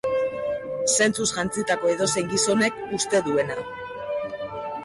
Zentzuz 0.93 1.27
jantzitako 1.35 1.93
edozein 1.97 2.31
gizonek 2.33 2.81
uste 3.01 3.23
duena. 3.29 3.63